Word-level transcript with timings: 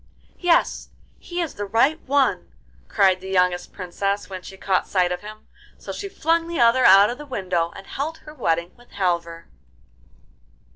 'Yes, 0.39 0.89
he 1.19 1.41
is 1.41 1.53
the 1.53 1.65
right 1.65 2.01
one,' 2.07 2.51
cried 2.87 3.21
the 3.21 3.29
youngest 3.29 3.71
Princess 3.71 4.31
when 4.31 4.41
she 4.41 4.57
caught 4.57 4.87
sight 4.87 5.11
of 5.11 5.21
him; 5.21 5.47
so 5.77 5.91
she 5.91 6.09
flung 6.09 6.47
the 6.47 6.59
other 6.59 6.83
out 6.85 7.11
of 7.11 7.19
the 7.19 7.25
window 7.27 7.71
and 7.75 7.85
held 7.85 8.17
her 8.25 8.33
wedding 8.33 8.75
with 8.75 8.89
Halvor. 8.93 9.47